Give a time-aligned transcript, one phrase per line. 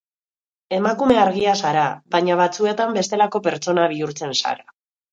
[0.77, 1.85] Emakume argia zara,
[2.17, 4.71] baina batzuetan bestelako pertsona bihurtzen zara.